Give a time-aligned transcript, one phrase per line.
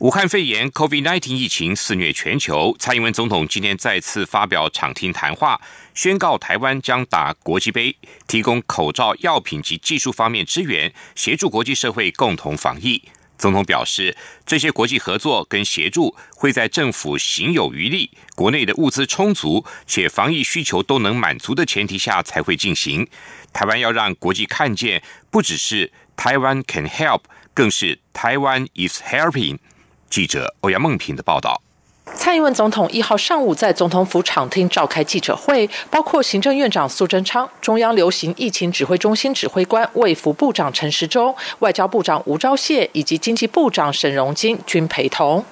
[0.00, 5.60] 武汉肺炎 COVID-19 疫情肆虐全球，蔡英文总统今天再次发表场听谈话，
[5.92, 7.94] 宣告台湾将打国际杯，
[8.26, 13.02] 提供口罩、药品及技术方面支援，协助国际社会共同防疫。
[13.36, 14.16] 总统表示，
[14.46, 23.06] 这些国际合作跟协助会在政府行有余力、国内的物资充足且防疫需求都能满足的前提下才会进行。
[23.52, 27.20] 台湾要让国际看见，不只是台湾 can help，
[27.52, 29.58] 更是台湾 is helping。
[30.10, 31.62] 记者欧阳梦平的报道。
[32.14, 45.42] 蔡英文总统一号上午在总统府场厅召开记者会，包括行政院长苏贞昌、中央流行疫情指挥中心指挥官卫福部长陈时中、外交部长吴钊燮以及经济部长沈荣金均陪同。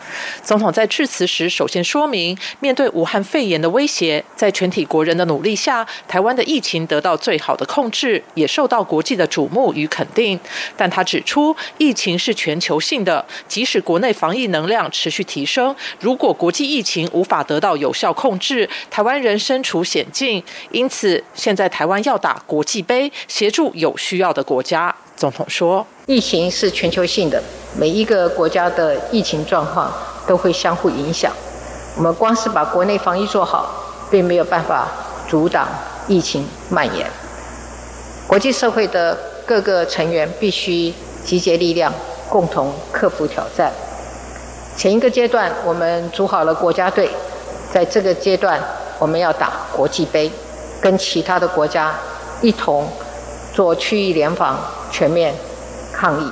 [0.42, 10.38] 总统在致辞时，首先说明，面对武汉肺炎的威胁，在全体国人的努力下，台湾的疫情得到最好的控制，也受到国际的瞩目与肯定。
[10.76, 20.42] 但他指出，疫情是全球性的，即使国内防疫能量持续提升，如果国国际疫情无法得到有效控制，台湾人身处险境。
[20.70, 24.94] 因此，现在台湾要打国际杯，协助有需要的国家。
[25.14, 27.42] 总统说：“疫情是全球性的，
[27.76, 29.92] 每一个国家的疫情状况
[30.26, 31.30] 都会相互影响。
[31.98, 33.70] 我们光是把国内防疫做好，
[34.10, 34.88] 并没有办法
[35.28, 35.68] 阻挡
[36.08, 37.06] 疫情蔓延。
[38.26, 41.92] 国际社会的各个成员必须集结力量，
[42.30, 43.70] 共同克服挑战。”
[44.78, 47.10] 前一个阶段，我们组好了国家队，
[47.72, 48.62] 在这个阶段，
[49.00, 50.30] 我们要打国际杯，
[50.80, 51.92] 跟其他的国家
[52.42, 52.88] 一同
[53.52, 54.56] 做区域联防，
[54.92, 55.34] 全面
[55.92, 56.30] 抗疫。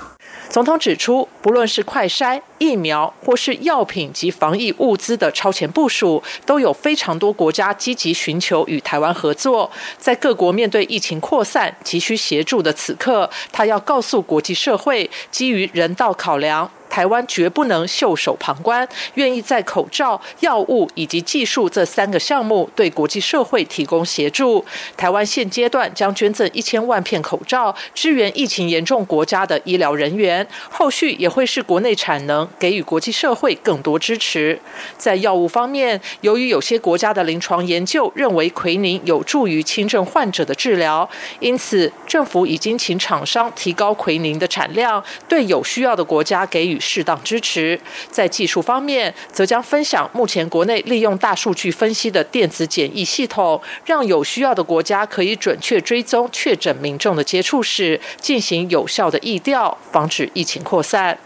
[0.48, 9.68] 总统指出，不论是快筛、疫苗，或是药品及防疫物资的超前部署，都有非常多国家积极寻求与台湾合作。
[9.98, 16.70] 在各国面对疫情扩散急需协助的此刻，他要告诉国际社会，基于人道考量。
[16.88, 24.64] 台湾绝不能袖手旁观，愿意在口罩、药物以及技术这三个项目对国际社会提供协助。
[24.96, 30.46] 台湾现阶段将捐赠一千万片口罩，支援疫情严重国家的医疗人员。
[30.70, 34.58] 后续也会是国内产能，给予国际社会更多支持。
[34.96, 41.08] 在药物方面，由于有些国家的临床研究认为奎宁有助于轻症患者的治疗，
[41.40, 46.75] 因此政府已经请厂商提高奎宁的产量，对有需要的国家给予。
[46.80, 47.78] 适当支持，
[48.10, 61.18] 在技术方面，则将分享目前国内利用大数据分析的电子检疫系统，让有需要的国家可以准确追踪确诊民众的接触史，进行有效的疫调，防止疫情扩散。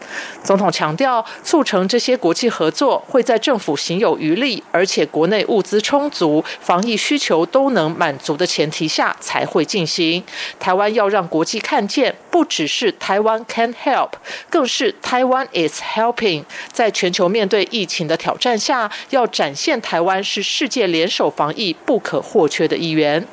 [0.43, 10.23] 总统强调，促成这些国际合作会在政府行有余力，而且国内物资充足、防疫需求都能满足的前提下才会进行。
[10.59, 14.11] 台湾要让国际看见，不只是台湾 can help，
[14.49, 15.40] 更是台湾。
[15.53, 23.25] Is helping，在全球面对疫情的挑战下，要展现台湾是世界联手防疫不可或缺的一员。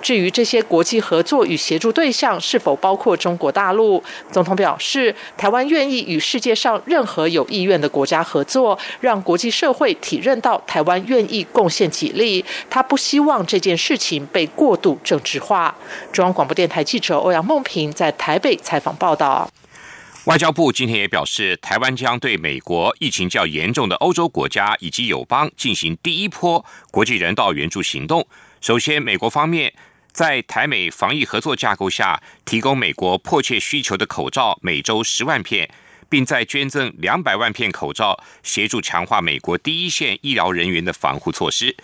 [0.00, 12.44] 至于这些国际合作与协助对象是否包括中国大陆，总统表示，台湾愿意与世界上任何有意愿的国家合作，让国际社会体认到台湾愿意贡献己力。
[12.68, 15.74] 他不希望这件事情被过度政治化。
[16.12, 19.48] 中央广播电台记者欧阳梦平在台北采访报道。
[20.26, 28.24] 外交部今天也表示，台湾将对美国疫情较严重的欧洲国家以及友邦进行第一波国际人道援助行动。
[28.60, 29.74] 首先，美国方面
[30.12, 35.68] 在台美防疫合作架构下，提供美国迫切需求的口罩每周十万片，
[36.08, 41.76] 并再捐赠两百万片口罩，协助强化美国第一线医疗人员的防护措施。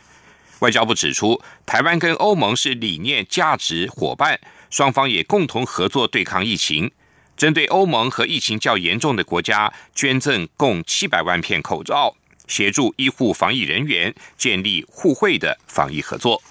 [0.60, 4.38] 外交部指出，台湾跟欧盟是理念、价值伙伴，
[4.70, 6.92] 双方也共同合作对抗疫情。
[7.38, 12.16] 针对欧盟和疫情较严重的国家，捐赠共七百万片口罩，
[12.48, 16.42] 协助医护防疫人员建立互惠的防疫合作。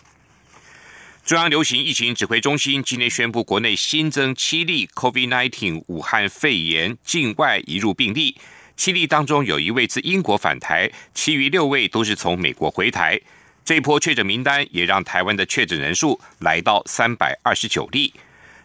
[1.25, 8.37] 中央流行疫情指挥中心今天宣布，国内新增七例 COVID-19 武汉肺炎境外移入病例，
[8.77, 13.19] 七例当中有一位自英国返台，其余六位都是从美国回台。
[13.65, 18.13] 这一波确诊名单也让台湾的确诊人数来到三百二十九例。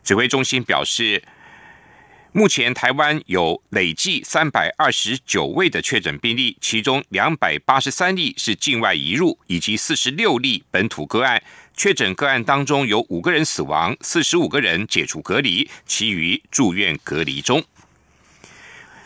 [0.05, 1.21] 指挥中心表示。
[2.35, 11.43] 目前台湾有累计三百二十九位的确诊病例，其中两百八十三例是境外移入，以及四十六例本土个案，
[11.77, 17.63] 确诊个案当中有五个人死亡，四十五个人解除隔离，其余住院隔离中。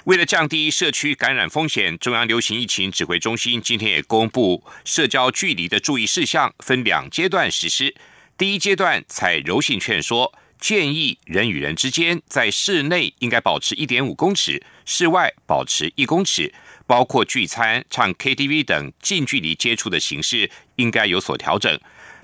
[0.05, 7.93] 为了降低社区感染风险，中央流行疫情指挥中心今天也公布社交距离的注意事项，分两阶段实施。
[8.39, 16.53] 第一阶段采柔性劝说，建议人与人之间在室内应该保持一点五公尺，室外保持一公尺，
[16.87, 21.79] 包括聚餐、唱 KTV 等近距离接触的形式应该有所调整。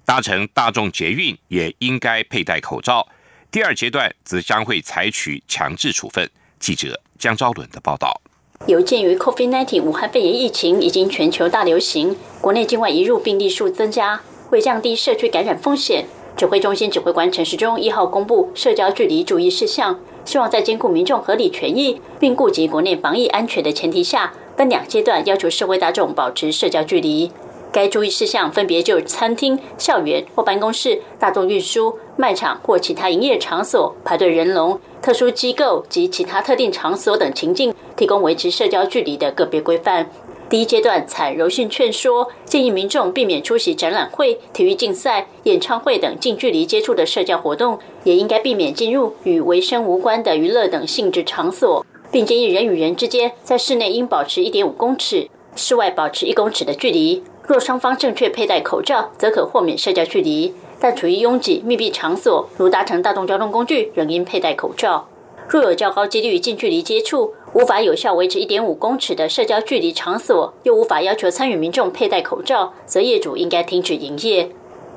[0.05, 3.07] 搭乘大众捷运也应该佩戴口罩。
[3.51, 6.29] 第二阶段则将会采取强制处分。
[6.59, 7.01] 记者。
[7.19, 8.21] 江昭伦的报道。
[8.67, 14.21] 有鉴于 COVID-19 武汉肺炎疫情已经全球大流行，国内境外移入病例数增加，
[14.51, 16.05] 为降低社区感染风险，
[16.37, 27.31] 指挥中心指挥官陈时中一号公布社交距离注意事项，希望在兼顾民众合理权益并顾及国内防疫安全的前提下，分两阶段要求社会大众保持社交距离。
[27.71, 40.11] 该注意事项分别就餐厅、校园或办公室、大众运输、卖场或其他营业场所、排队人龙、特殊机构及其他特定场所等情境，提供维持社交距离的个别规范。
[40.53, 55.27] 第一阶段采柔性劝说，建议民众避免出席展览会、体育竞赛、演唱会等近距离接触的社交活动，也应该避免进入与卫生无关的娱乐等性质场所，并建议人与人之间在室内应保持一点五公尺，
[55.57, 57.25] 室外保持一公尺的距离。
[57.47, 65.09] 若双方正确佩戴口罩，则可豁免社交距离；但处于拥挤密闭场所，如搭乘大众交通工具，仍应佩戴口罩。
[65.49, 74.49] 若有较高几率近距离接触，无法有效维持一点五公尺的社交距离场所，又无法要求参与民众佩戴口罩，则业主应该停止营业。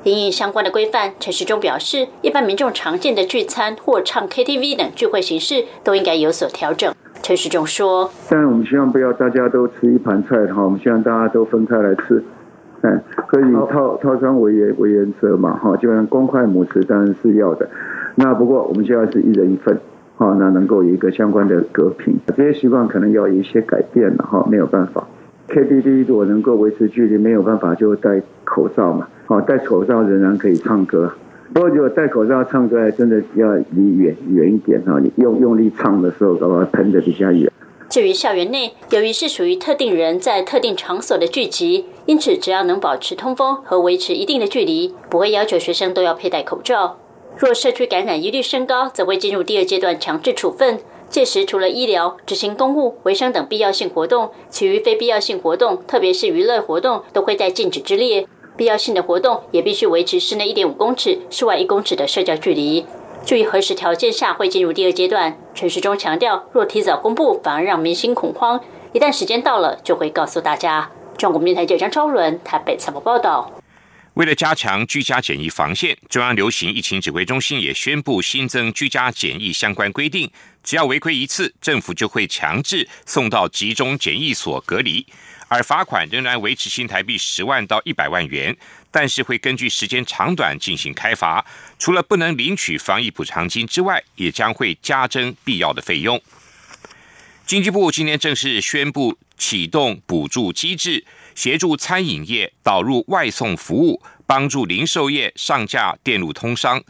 [0.04, 6.94] 因应相关的规范，陈时中表示，一般民众常见的聚餐或唱 KTV 等聚会形式，都应该有所调整。
[7.22, 12.24] 陈时中说：“当然，我们希望不要大家都吃一盘菜哈，我们希望大家都分开来吃。”
[12.82, 17.68] 嗯，可以套套餐为原为原则嘛，哈，基本上公筷母匙当然是要的。
[18.14, 19.78] 那不过我们现在是一人一份，
[20.16, 25.06] 好，那能够有一个相关的隔屏，这些习惯可能要有一些改变了，哈，没有办法。
[25.48, 31.12] KTV 如果能够维持距离，没有办法就戴口罩嘛，好，戴口罩仍然可以唱歌。
[31.52, 37.52] 不过如果戴口罩唱歌，真的要离远远一点哈，你用用力唱的时候，搞不好喷的比较远。
[37.88, 46.96] 至于校园内，由于是属于特定人在特定场所的聚集，因此只要能保持通风和维持一定的距离，不会要求学生都要佩戴口罩。
[47.38, 50.80] 若社区感染疑虑升高，则会进入第二阶段强制处分。
[51.08, 58.26] 届时，除了医疗、执行公务、卫生等必要性活动，其余非必要性活动，特别是娱乐活动，都会在禁止之列。
[58.56, 62.86] 必要性的活动也必须维持室内一点五公尺、室外一公尺的社交距离。
[63.24, 68.58] 至于何时条件下会进入第二阶段，陈时中强调，若提早公布，反而让民心恐慌。
[68.92, 70.90] 一旦时间到了，就会告诉大家。
[71.18, 73.55] 中国电台记者张超伦台北采访报道。
[74.16, 80.30] 为了加强居家检疫防线，中央流行疫情指挥中心也宣布新增居家检疫相关规定，
[80.64, 85.06] 只要违规一次，政府就会强制送到集中检疫所隔离，
[85.48, 88.56] 而罚款仍然维持新台币十万到一百万元。
[88.90, 91.44] 但是会根据时间长短进行开罚，
[91.78, 96.18] 除了不能领取防疫补偿金之外，也将会加征必要的费用。
[97.44, 101.04] 经济部今天正式宣布启动补助机制，
[101.36, 106.82] 协助餐饮业导入外送服务，帮助零售业上架电路通商，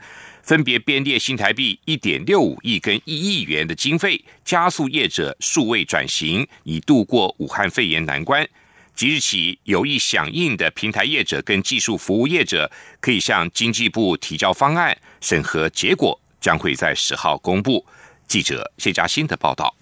[0.42, 8.48] 分别编列新台币一点六五亿跟一亿元的经费，加速业者数位转型，以度过武汉肺炎难关。
[8.94, 17.84] 即日起，有意响应的平台业者跟技术服务业者，可以向经济部提交方案，审核结果将会在十号公布。
[18.28, 19.74] 记者谢嘉欣的报道。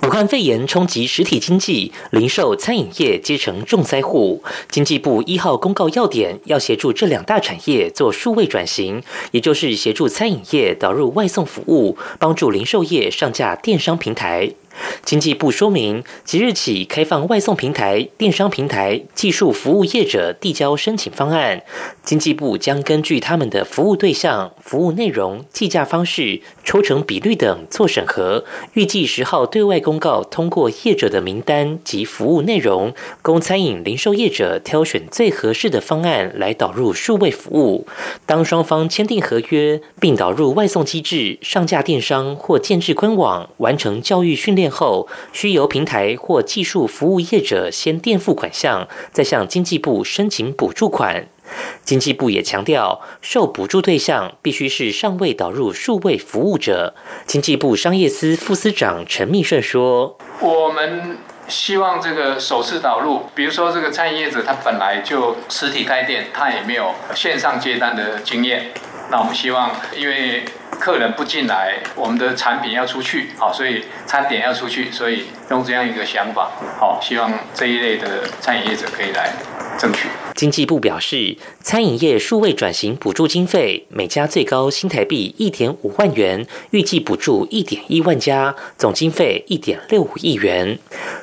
[0.00, 4.42] 武汉肺炎冲击实体经济，零售、餐饮业皆成重灾户。
[4.68, 14.50] 经济部一号公告要点，要协助这两大产业做数位转型，也就是协助餐饮业导入外送服务，帮助零售业上架电商平台。
[15.04, 21.62] 经济部说明，即日起开放外送平台、电商平台、技术服务业者递交申请方案，
[22.04, 28.44] 经济部将根据他们的服务对象、服务内容、计价方式、抽成比率等做审核。
[28.74, 37.86] 预计十号对外公告通过业者的名单及服务内容，供餐饮零售业者挑选最合适的方案来导入数位服务。
[38.24, 44.61] 当双方签订合约并导入外送机制，上架电商或建制官网，完成教育训练。
[44.70, 51.26] 后需由平台或技术服务业者先垫付款项，再向经济部申请补助款。
[51.84, 56.94] 经济部也强调，受补助对象必须是尚未导入数位服务者。
[57.26, 68.72] 经济部商业司副司长陈密顺说：“我们希望这个首次导入，比如说这个餐饮业者他本来就实体开店，他也没有线上接单的经验。
[69.10, 70.44] 那我们希望，因为
[70.80, 79.32] 客人不进来，我们的产品要出去，好，所以餐点要出去，所以用这样一个想法，好，希望这一类的餐饮业者可以来
[79.78, 80.08] 争取。
[80.34, 90.78] 经济部表示，餐饮业数位转型补助经费每家最高新台币一点五万元，预计补助一点一万家，总经费一点六五亿元。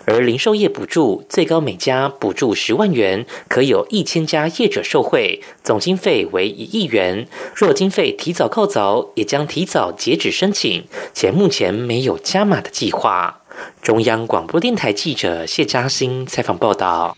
[0.05, 7.27] 而零售业补助最高每家补助十万元，可有一千家业者受惠，总经费为一亿元。
[7.55, 13.41] 若经费提早扣走，也将提早截止申请，且目前没有加码的计划。
[13.81, 17.17] 中央广播电台记者谢嘉欣采访报道。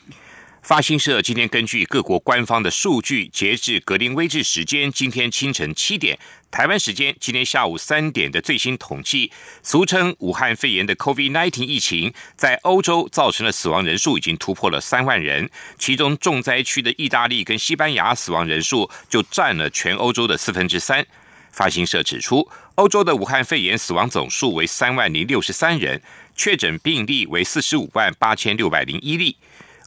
[0.64, 6.20] 发新社今天根据各国官方的数据，截至格林威治时间今天清晨七点，
[6.52, 9.32] 台湾时间今天下午三点的最新统计，
[9.64, 15.50] 俗称武汉肺炎的 COVID-19 疫情在欧洲造成的死亡人数已经突破了三万人，
[15.80, 21.04] 其中重灾区的意大利跟西班牙死亡人数就占了全欧洲的四分之三。
[21.52, 26.02] 发新社指出，欧洲的武汉肺炎死亡总数为三万零六十三人，
[26.36, 29.38] 确诊病例为四十五万八千六百零一例。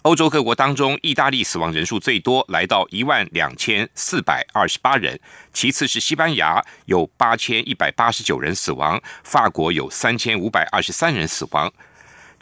[0.02, 5.16] 欧洲各国当中，意大利死亡人数最多，来到一万两千四百二十八人；
[5.54, 11.72] 其次是西班牙，有八千一百八十九人死亡；法国有三千五百二十三人死亡。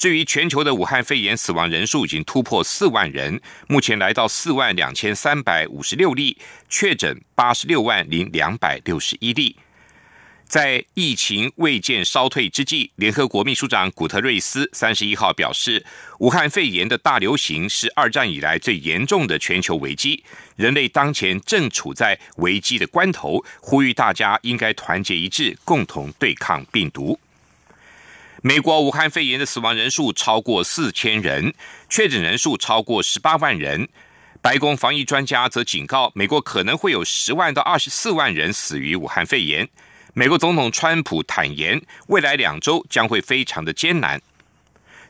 [0.02, 6.36] 至于全球的武汉肺炎死亡人数已经突破四万人，目前来到四万两千三百五十六例，
[6.68, 9.54] 确诊八十六万零两百六十一例。
[10.44, 15.86] 在疫情未见稍退之际，联合国秘书长古特瑞斯三十一号表示，
[16.18, 20.24] 武汉肺炎的大流行是二战以来最严重的全球危机，
[20.56, 27.16] 人类当前正处在危机的关头，呼吁大家应该团结一致，共同对抗病毒。
[28.44, 31.54] 美国武汉肺炎的死亡人数超过四千人，
[31.88, 33.88] 确诊人数超过十八万人。
[34.40, 39.68] 白宫防疫专家则警告，美国可能会有十万到二十四万人死于武汉肺炎。
[40.12, 44.20] 美国总统川普坦言，未来两周将会非常的艰难。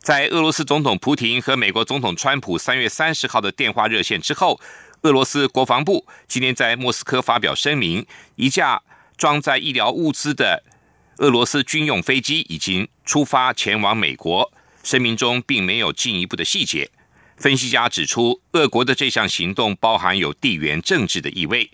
[0.01, 4.61] 在俄罗斯总统普廷和美国总统川普三月三十号的电话热线之后，
[5.05, 8.83] 俄罗斯国防部今天在莫斯科发表声明，一架
[9.17, 10.62] 装载医疗物资的
[11.23, 14.52] 俄罗斯军用飞机已经出发前往美国。
[14.83, 16.91] 声明中并没有进一步的细节。
[17.37, 21.71] 分析家指出，俄国的这项行动包含有地缘政治的意味。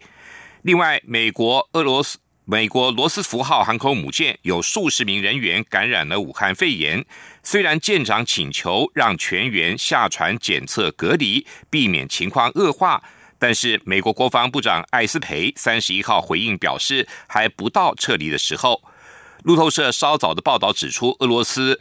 [0.61, 2.19] 另外，美国、俄罗斯。
[2.45, 7.05] 美国罗斯福号航空母舰有数十名人员感染了武汉肺炎。
[7.43, 13.03] 虽然舰长请求让全员下船检测隔离，避免情况恶化，
[13.39, 18.83] 但是美国国防部长艾斯培三十一号回应表示，还不到撤离的时候。
[19.45, 21.81] 路透社稍早的报道指出，俄罗斯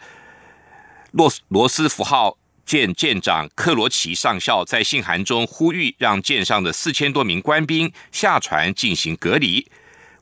[1.11, 9.67] 洛罗斯福号舰舰长克罗奇上校在信函中呼吁，让舰上的四千多名官兵下船进行隔离。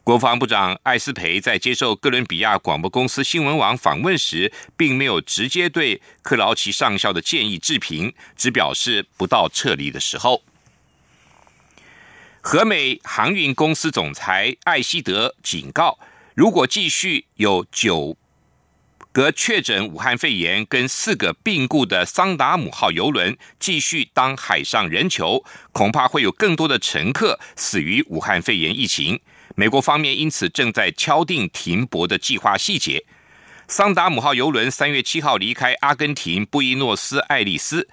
[0.04, 10.44] 国防部长艾斯培在接受哥伦比亚广播公司新闻网访问时，并没有直接对克劳奇上校的建议置评，只表示不到撤离的时候。
[12.39, 15.98] 和美航运公司总裁艾希德警告，
[16.36, 18.18] 如果继续有九
[19.13, 29.18] 个确诊武汉肺炎跟四个病故的桑达姆号邮轮继续当海上人球，恐怕会有更多的乘客死于武汉肺炎疫情。
[29.56, 33.06] 美国方面因此正在敲定停泊的计划细节。
[33.70, 37.88] 桑达姆号邮轮三月七号离开阿根廷布宜诺斯艾利斯，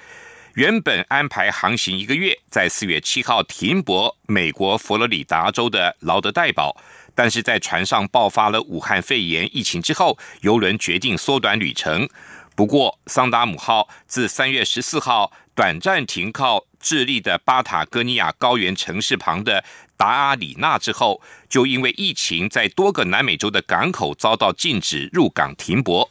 [0.55, 6.77] 原本安排航行一个月，在四月七号停泊美国佛罗里达州的劳德代堡，
[7.15, 12.09] 但是在船上爆发了武汉肺炎疫情之后，游轮决定缩短旅程。
[12.55, 19.65] 不过，桑达姆号自三月十四号短暂停靠智利的巴塔哥尼亚高原城市旁的。
[19.95, 26.11] 达阿里纳之后，就因为疫情，在多个南美洲的港口遭到禁止入港停泊。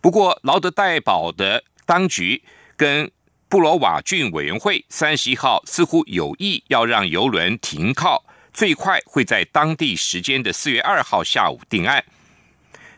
[0.00, 2.42] 不过，劳德代堡的当局
[2.78, 3.10] 跟
[3.50, 12.04] 布罗瓦郡委员会三十一号似乎有意要让游轮停靠，最快会在当地时间的四月二号下午定案。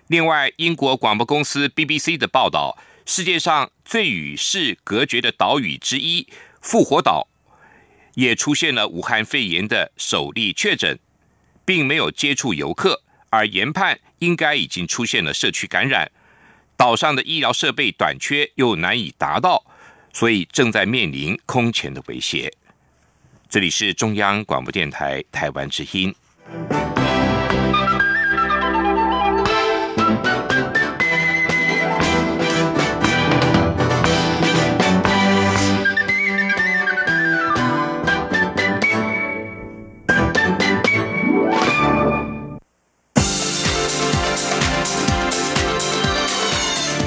[0.08, 6.28] 另外，英国广播公司 BBC 的报道，世界上最与世隔绝的岛屿之一——
[6.60, 7.26] 复活岛。
[8.14, 10.98] 也出现了武汉肺炎的首例确诊，
[11.64, 16.10] 并没有接触游客，而研判应该已经出现了社区感染。
[16.76, 19.64] 岛上的医疗设备短缺又难以达到，
[20.12, 22.52] 所以正在面临空前的威胁。
[23.48, 26.12] 这里是中央广播电台台湾之音。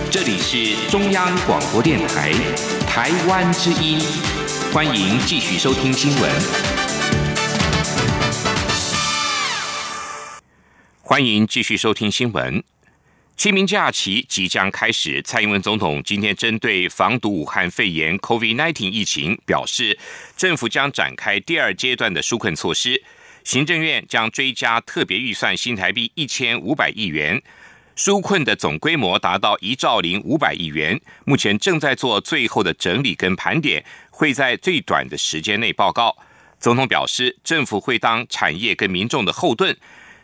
[0.09, 2.31] 这里是中央广播电台
[2.87, 4.38] 台湾之音。
[4.71, 6.31] 欢迎继续收听新闻。
[11.01, 12.63] 欢迎继续收听新闻。
[13.35, 19.97] 清明假期即将开始，蔡英文总统今天针对防堵武汉肺炎 （COVID-19） 疫情表示，
[20.37, 23.01] 政府将展开第二阶段的纾困措施，
[23.43, 27.41] 行政院将追加特别预算新台币一千五百亿元。
[27.99, 36.15] 纾困的总规模达到一兆零五百亿元，目前正在做最后的整理跟盘点，会在最短的时间内报告。
[36.61, 39.75] 总统表示，政府会当产业跟民众的后盾。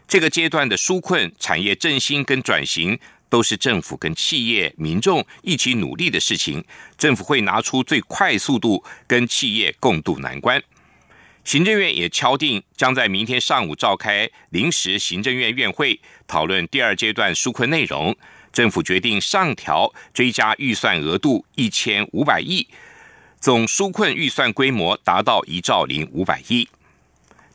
[0.07, 6.63] 这个阶段的纾困、产业振兴跟转型，都是政府跟企业、民众一起努力的事情。
[6.97, 10.63] 政府会拿出最快速度跟企业共度难关。
[11.45, 18.17] 行政院也敲定，将在明天上午召开临时行政院院会，讨论第二阶段纾困内容。
[18.51, 22.67] 政府决定上调追加预算额度一千五百亿，
[23.39, 26.67] 总纾困预算规模达到一兆零五百亿。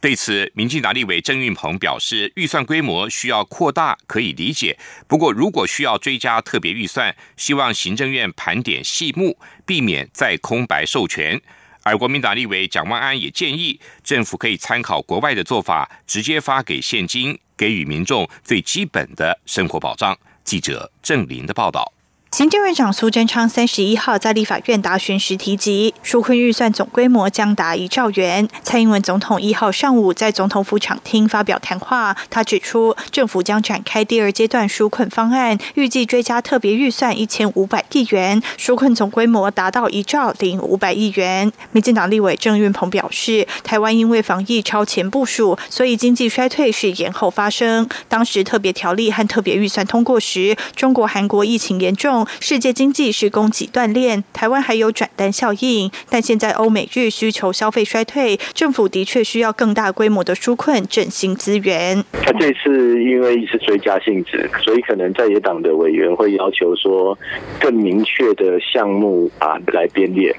[0.01, 4.79] 对此，民进党立委郑运鹏表示，预算规模需要扩大可以理解，
[5.09, 11.43] 不过如果需要追加特别预算，希望行政院盘点细目，避免再空白授权。
[11.83, 20.17] 而国民党立委蒋万安也建议，政府可以参考国外的做法，直接发给现金，给予民众最基本的生活保障。
[20.45, 21.93] 记者郑林的报道。
[22.33, 28.49] 行政院长苏贞昌三十一号在立法院答询时提及，纾困预算总规模将达一兆元。
[28.63, 41.51] 蔡英文总统一号上午在总统府场厅发表谈话，他指出，政府将展开第二阶段纾困方案，预计追加特别预算一千五百亿元，纾困总规模达到一兆零五百亿元。
[41.73, 47.89] 民进党立委郑运鹏表示，台湾因为防疫超前部署，所以经济衰退是延后发生。
[48.09, 52.20] 当时特别条例和特别预算通过时，中国、韩国疫情严重。
[52.41, 62.05] 世界经济是供给断裂，台湾还有转单效应，但现在欧美日需求消费衰退，政府的确需要更大规模的纾困振兴资源。
[62.23, 67.17] 他这次因为是追加性质，所以可能在野党的委员会要求说
[67.61, 70.35] 更明确的项目啊来编列。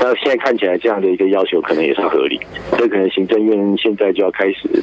[0.00, 2.40] 那现在看起来这样的一个要求可能也算合理，
[2.70, 4.82] 所以可能行政院现在就要开始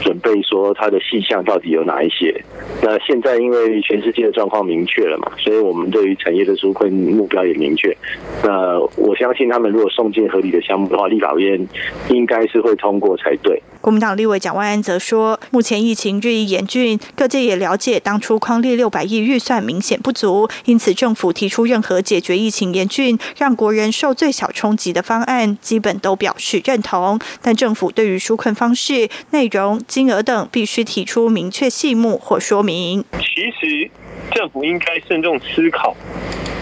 [0.00, 2.34] 准备说它的细项到底有哪一些。
[2.82, 7.96] 那现在因为全世界的状况明确了嘛，所以我对于产业的纾困目标也明确。
[8.42, 11.66] 那我相信他们如果送进合理的项目的话，立法院
[12.10, 13.62] 应该是会通过才对。
[13.80, 27.18] 国民党立委蒋万安则说，目前疫情日益严峻，各界也了解当初匡列六百亿预算明显不足，因此政府提出任何解决疫情严峻、让国人受最小冲击的方案，基本都表示认同。
[27.40, 33.04] 但政府对于纾困方式、内容、金额等，必须提出明确细目或说明。
[33.12, 33.90] 其实
[34.32, 35.96] 政府应该慎重思考，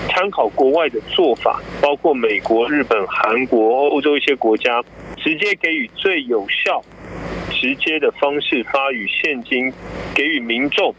[0.09, 4.83] 参考国外的做法，包括美国、日本、韩国、欧洲一些国家，
[5.17, 6.83] 直接给予最有效。
[7.59, 9.73] 直接的方式发予现金，
[10.15, 10.95] 给予民众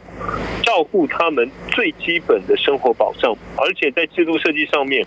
[0.64, 5.06] 照顾他们最基本的生活保障，而且在制度设计上面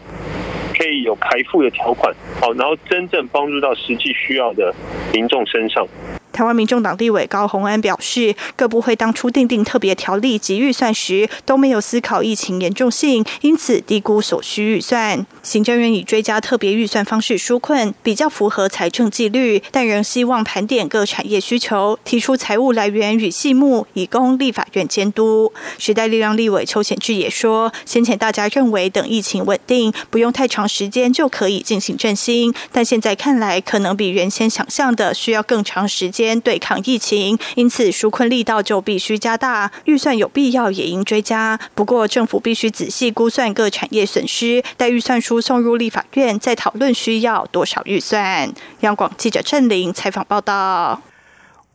[0.79, 4.73] 可以有排付的条款，好，然后真正帮助到实际需要的
[5.13, 5.85] 民众身上。
[6.33, 15.27] 台湾民众党立委高鸿安表示，各部会当初订定特别条例及预算时，都没有思考疫情严重性，因此低估所需预算。
[15.43, 25.53] 行政院以追加特别预算方式纾困，比较符合财政纪律，但仍希望盘点各产业需求，提出财务来源与细目，以供立法院监督。
[25.79, 36.20] 时代力量立委邱显志也说，先前大家认为等疫情稳定，不用太长时间就可以进行振兴，但现在看来，可能比原先想象的需要更长时间。
[36.41, 41.59] 对抗疫情，因此纾困力道就必须加大，预算有必要也应追加。
[41.75, 48.53] 不过政府必须仔细估算各产业损失，待预算书送入立法院再讨论需要多少预算。
[48.81, 51.10] 央广记者郑玲采访报道。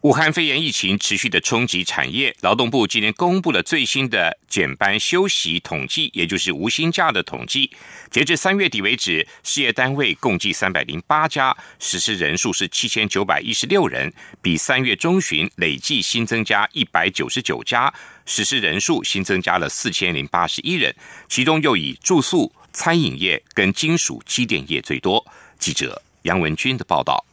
[0.05, 7.71] 武汉肺炎疫情持续的冲击产业，劳动部今天公布了最新的减班休息统计，也就是无薪假的统计。
[8.11, 14.13] 截至三月底为止，事业单位共计三百零八家，实施人数是七千九百一十六人，
[14.43, 17.91] 比三月中旬累计新增加一百九十九家，
[18.27, 20.95] 实施人数新增加了四千零八十一人，
[21.27, 25.25] 其中又以住宿、餐饮业跟金属机电业最多。
[25.57, 27.25] 记者杨文军的报道。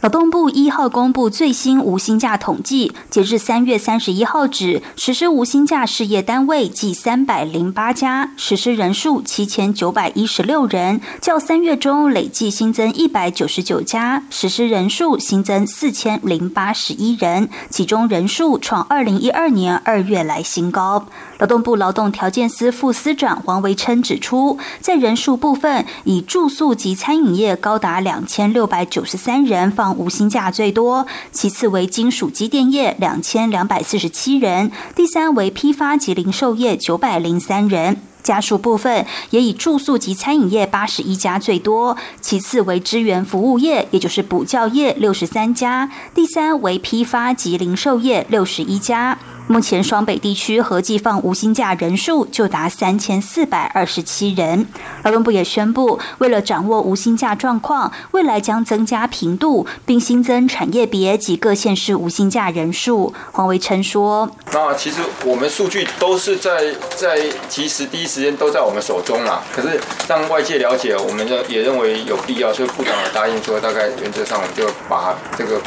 [0.00, 21.04] 劳动部一号公布最新无薪假统计，截至三月三十一号止，实施无薪假事业单位计三百零八家，实施人数七千九百一十六人，较三月中累计新增一百九十九家，实施人数新增四千零八十一人，其中人数创二零一二年二月来新高。
[21.36, 37.96] 劳动部劳动条件司副司长王维琛指出，在人数部分，以住宿及餐饮业高达两千六百九十三人放无薪假最多，其次为金属机电业两千两百四十七人，第三为批发及零售业九百零三人。
[38.22, 49.18] 家属部分也以住宿及餐饮业八十一家最多，其次为支援服务业，也就是补教业六十三家，第三为批发及零售业六十一家。
[49.50, 54.64] 目前双北地区合计放无薪假人数就达三千四百二十七人。
[55.02, 63.12] 劳动部也宣布，为了掌握无薪假状况，未来将增加频度，并新增产业别及各县市无薪假人数。
[63.32, 69.42] 黄维琛说：“那其实我们数据都是在在及时第一时间都在我们手中啦。
[69.52, 75.60] 可是让外界了解，我们认也认为有必要，所以部长也答应说，大概原则上我们就把这个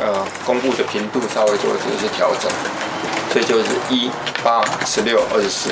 [0.00, 2.50] 呃公布的频度稍微做一些调整。”
[3.30, 4.10] 所以就是一
[4.42, 5.70] 八十六二十四。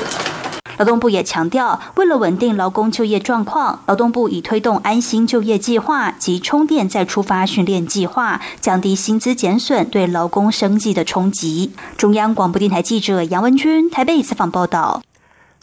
[0.77, 11.73] 劳动部也强调，为了稳定劳工就业状况，劳动部已推动安心就业计划及充电再出发训练计划，降低薪资减损对劳工生计的冲击。
[11.97, 15.03] 中央广播电台记者杨文君台北采访报道。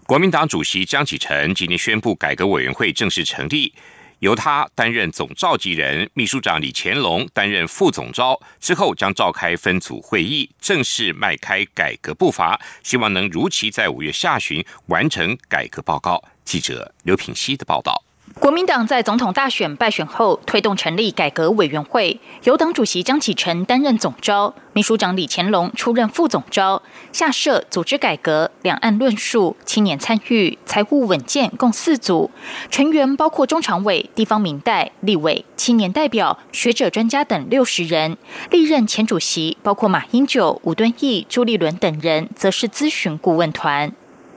[0.07, 3.73] 国民党主席张启臣今天宣布，改革委员会正式成立。
[4.21, 8.41] 由他担任总召集人，秘书长李乾隆担任副总召。
[8.59, 16.23] 之后将召开分组会议，正式迈开改革步伐，希望能如期在五月下旬完成改革报告。
[16.45, 18.06] 记者刘品希的报道。
[18.35, 32.31] 国民党在总统大选败选后，推动成立改革委员会，由党主席江启臣担任总召，秘书长李乾隆出任副总召，下设组织改革、两岸论述、青年参与、财务稳健共四组，
[32.71, 38.19] 成员包括中常委、地方民代、立委、青年代表、学者专家等六十人。
[38.51, 43.93] 历任前主席包括马英九、吴敦义、朱立伦等人，则是咨询顾问团。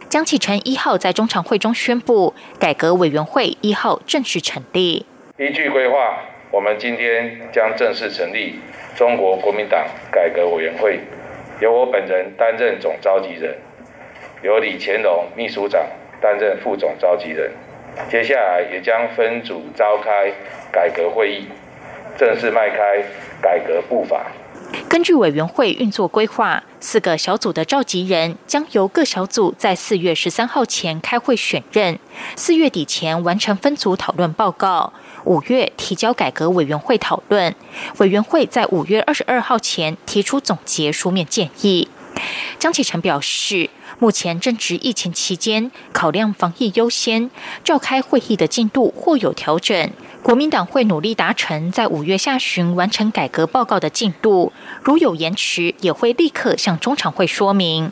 [0.10, 5.06] 江启臣一号在中常会中宣布，改革委员会一号正式成立。
[5.38, 8.60] 依据规划，我们今天将正式成立
[8.96, 11.00] 中国国民党改革委员会，
[11.62, 13.56] 由我本人担任总召集人，
[14.42, 15.86] 由李乾隆秘书长
[16.20, 17.52] 担任副总召集人。
[18.10, 20.32] 接下来也将分组召开
[20.72, 21.48] 改革会议，
[22.18, 23.04] 正式迈开
[23.44, 24.26] 改革步伐。
[24.88, 31.98] 根据委员会运作规划，四个小组的召集人将由各小组在四月十三号前开会选任，
[32.36, 34.92] 四月底前完成分组讨论报告，
[35.26, 37.56] 五月提交改革委员会讨论。
[37.98, 41.88] 委员会在五月二十二号前提出总结书面建议。
[42.58, 47.30] 江启臣表示，目前正值疫情期间，考量防疫优先，
[47.64, 49.90] 召开会议的进度或有调整。
[50.22, 54.52] 国民党会努力达成在五月下旬完成改革报告的进度，
[54.84, 57.92] 如有延迟，也会立刻向中常会说明。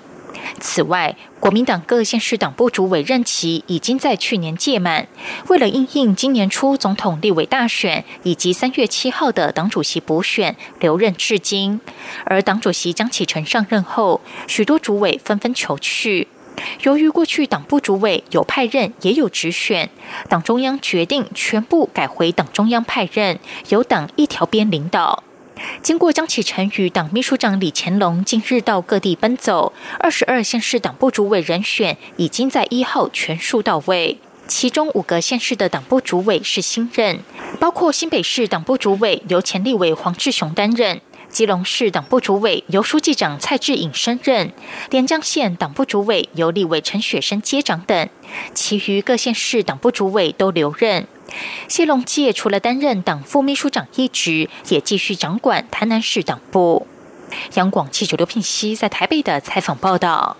[0.59, 5.07] 此外，国民党各县市党部主委任期已经在去年届满，
[5.47, 11.79] 为了应应今年初总统立委大选以及三月七号的党主席补选，留任至今。
[12.25, 16.27] 而党主席江启臣上任后，许多主委纷纷求去。
[16.83, 19.89] 由于过去党部主委有派任也有直选，
[20.29, 23.39] 党中央决定全部改回党中央派任，
[23.69, 25.23] 由党一条边领导。
[25.81, 37.19] 经过江启臣与党秘书长李乾隆近日到各地奔走，二十二县市党部主委人选已经在一号全数到位，其中五个县市的党部主委是新任，
[37.59, 41.01] 包括新北市党部主委由前立委黄志雄担任。
[41.37, 44.51] 基隆市党部主委由书记长蔡志颖升任，
[44.89, 48.09] 连江县党部主委由立委陈雪生接掌等，
[48.55, 51.07] 其余各县市党部主委都留任。
[51.67, 56.87] 谢龙介除了担任党副秘书长一职，也继续掌管台南市党部。
[57.53, 60.37] 央广记者刘聘熙在台北的采访报道：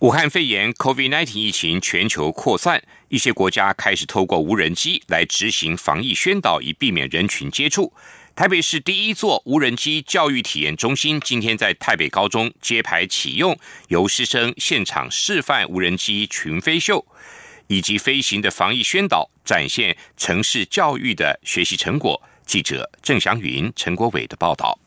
[0.00, 7.94] 武汉肺炎 （COVID-19） 疫情全球扩散，一些国家开始透过无人机来执行防疫宣导，以避免人群接触。
[8.36, 17.02] 台北市第一座无人机教育体验中心今天在台北高中揭牌启用，由师生现场示范无人机群飞秀，
[17.66, 22.22] 以及飞行的防疫宣导，展现城市教育的学习成果。
[22.44, 24.78] 记者郑祥云、陈国伟的报道。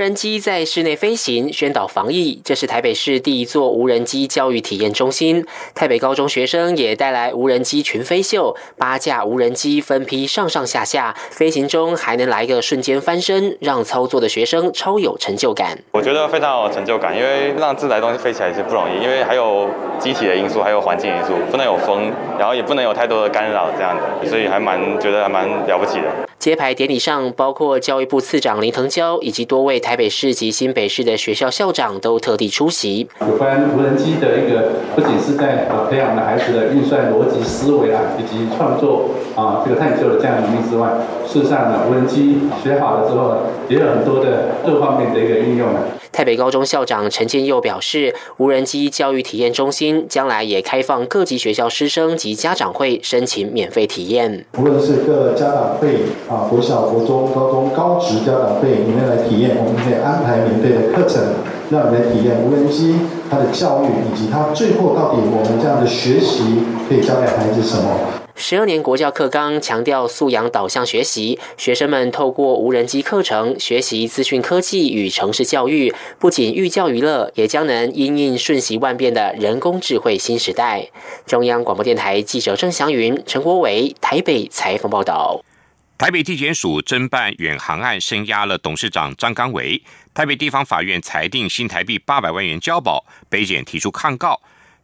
[0.00, 2.40] 人机在室内飞行，宣导防疫。
[2.42, 5.44] 这是台北市第一座无人机教育体验中心。
[5.74, 15.78] 台北高中学生也带来无人机群飞秀，八架无人机分批上上下下，飞行中还能来个瞬间翻身，让操作的学生超有成就感。
[15.92, 26.06] 我觉得非常有成就感，因为让自来东西飞起来是不容易，因为还有机体的因素，还有环境因素，不能有风，然后也不能有太多的干扰，这样的，所以还蛮觉得还蛮了不起的。
[26.38, 33.08] 揭牌典礼上，包括教育部次长林腾蛟以及多位台台北市及新北市的学校校长都特地出席。
[33.26, 40.90] 有关无人机的一个，不仅是在培养了孩子的运算逻辑思维啊，以及创作啊这个探究的这样能力之外，
[41.26, 45.82] 事实上呢，无人机学好了之后，也有很多的各方面的一个应用啊。
[46.12, 54.44] 台北高中校长陈建佑表示，无人机教育体验中心将来也开放各级学校师生及家长会申请免费体验。
[54.58, 61.22] 无论是各家长会啊，国小、国中、高中、高职家长会里面来体验，我们可以安排免费的课程，
[61.70, 62.96] 让你们体验无人机
[63.30, 68.19] 它的教育，以及它最后到底我们这样的学习可以教给孩子什么。
[68.42, 80.88] 十二年国教课纲强调素养导向学习，学生们透过无人机课程学习资讯科技与城市教育，不仅寓教于乐，也将能因应瞬息万变的人工智慧新时代。
[81.26, 85.44] 中央广播电台记者郑祥云、陈国伟台北采访报道。
[85.98, 89.82] 台北地检署侦办远航案，声押了董事长张刚维。
[90.14, 94.40] 台北地方法院裁定新台币八百万元交保，北检提出抗告。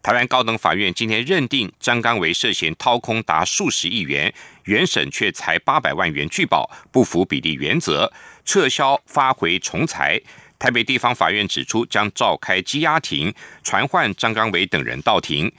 [0.07, 4.33] 台湾高等法院今天认定张刚维涉嫌掏空达数十亿元，
[4.67, 8.13] 原审却才八百万元拒保，不符比例原则，
[8.45, 10.23] 撤销发回重裁。
[10.61, 15.51] 台北地方法院指出，将召开羁押庭，传唤张刚维等人到庭。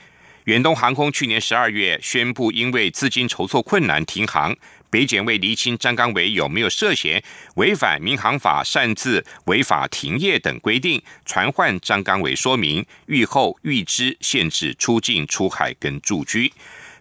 [0.46, 4.56] 远东航空去年十二月宣布，因为资金筹措困难停航。
[4.90, 7.22] 北检为厘清张刚伟有没有涉嫌
[7.56, 16.52] 违反民航法擅自违法停业等规定，传唤张刚伟说明，预后预知限制出境出海跟住居。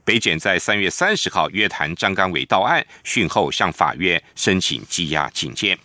[0.05, 5.77] 北检在三月三十号约谈张刚伟到案，讯后向法院申请羁押警戒。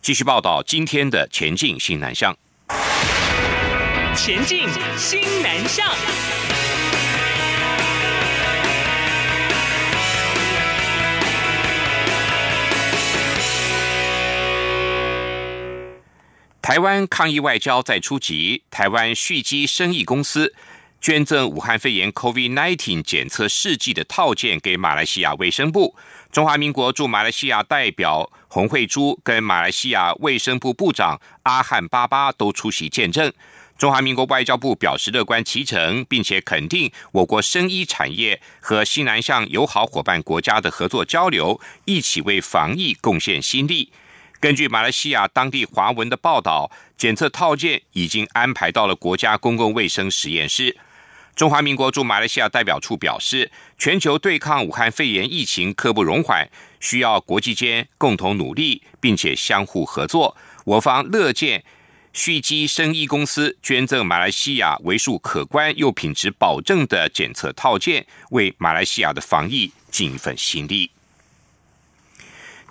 [0.00, 2.36] 继续报道今天的前进新南向。
[4.14, 4.66] 前进
[4.96, 5.86] 新南向。
[16.62, 20.54] 台湾抗疫外交再出击，台湾蓄积生意公司
[21.00, 25.96] 捐赠武汉肺炎 COVID-19 检测试剂的套件给马来西亚卫生部。
[26.30, 33.32] 中华民国驻马来西亚代表洪慧珠跟马来西亚卫生部部长阿汉巴巴都出席见证。
[33.76, 43.90] 中华民国外交部表示乐观其成，并且肯定我国生医产业和西南向友好伙伴国家的合作交流，一起为防疫贡献心力。
[44.42, 50.76] 根据马来西亚当地华文的报道，检测套件已经安排到了国家公共卫生实验室。
[51.36, 56.50] 中华民国驻马来西亚代表处表示，全球对抗武汉肺炎疫情刻不容缓，
[56.80, 60.36] 需要国际间共同努力，并且相互合作。
[60.64, 61.62] 我方乐见
[62.12, 70.90] 蓄积生医公司捐赠马来西亚为数可观又品质保证的检测套件，为马来西亚的防疫尽一份心力。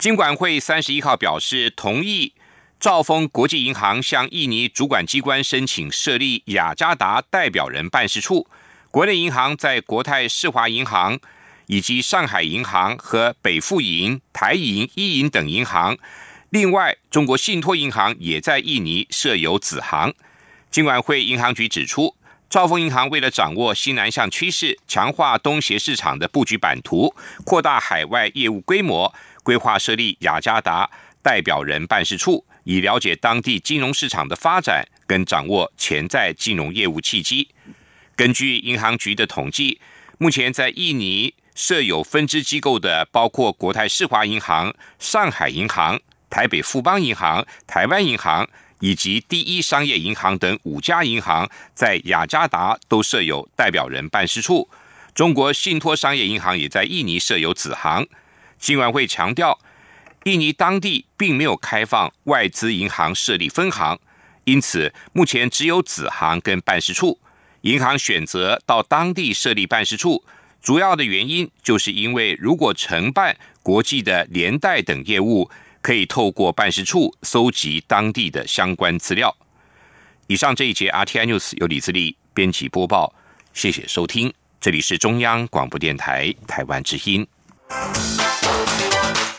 [0.02, 2.34] 金管会三十一号表示，同意
[2.80, 8.48] 兆丰国际银行向印尼主管机关申请设立雅加达代表人办事处。
[8.90, 11.20] 国内银行在国泰世华银行、
[11.68, 15.96] 以及上海银行和北富银、台银、一银等银行，
[16.50, 20.16] 另外中国信托银行也在印尼设有子行。
[20.72, 22.16] 金管会银行局指出，
[22.50, 27.14] 兆丰银行为了掌握西南向趋势，强化东协市场的布局版图，
[27.46, 29.14] 扩大海外业务规模。
[29.44, 30.90] 规划设立雅加达
[31.22, 37.50] 代表人办事处，以了解当地金融市场的发展，跟掌握潜在金融业务契机。
[38.16, 39.80] 根据银行局的统计，
[40.18, 46.00] 目前在印尼设有分支机构的，包括国泰世华银行、上海银行、
[46.30, 48.48] 台北富邦银行、台湾银行
[48.80, 54.70] 以及第一商业银行等五家银行，在雅加达都设有代表人办事处。
[55.14, 58.08] 中国信托商业银行也在印尼设有子行。
[58.62, 59.60] 金管会强调，
[60.24, 64.00] 印尼当地并没有开放外资银行设立分行，
[64.46, 67.20] 因此目前只有子行跟办事处。
[67.62, 70.24] 银行选择到当地设立办事处，
[70.62, 75.50] 主要的原因就是因为如果承办国际的连带等业务，
[75.82, 79.36] 可以透过办事处搜集当地的相关资料。
[80.28, 83.14] 以上这一节 RTI News 由李自力编辑播报，
[83.54, 87.28] 谢谢收听，这里是中央广播电台台湾之音。
[87.72, 89.31] Música